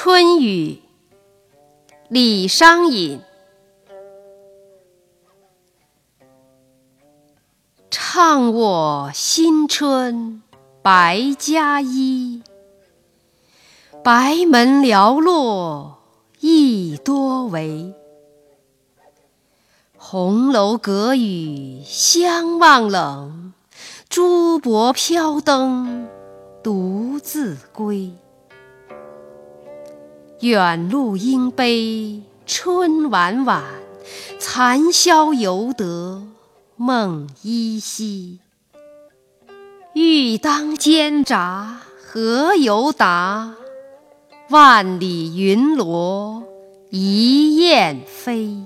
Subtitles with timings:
[0.00, 0.80] 春雨，
[2.08, 3.20] 李商隐。
[7.90, 10.40] 唱我新春
[10.82, 12.44] 白加衣，
[14.04, 15.98] 白门寥落
[16.38, 17.92] 意多为。
[19.96, 23.52] 红楼隔雨相望冷，
[24.08, 26.08] 珠箔飘灯
[26.62, 28.12] 独自归。
[30.40, 33.64] 远路应悲春晚晚，
[34.38, 36.22] 残宵犹得
[36.76, 38.38] 梦依稀。
[39.94, 43.54] 欲当煎炸何由达？
[44.50, 46.44] 万里云罗
[46.90, 48.64] 一雁飞。